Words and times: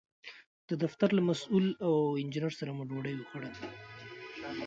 د 0.69 0.71
دفتر 0.83 1.09
له 1.17 1.21
مسوول 1.27 1.67
او 1.85 1.93
انجینر 2.21 2.53
سره 2.59 2.71
مو 2.77 2.83
ډوډۍ 2.89 3.15
وخوړه. 3.17 3.49